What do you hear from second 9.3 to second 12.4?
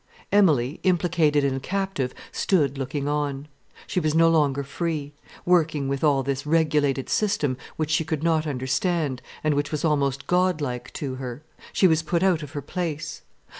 and which was almost god like to her. She was put